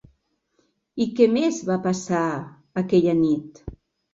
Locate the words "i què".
1.03-1.27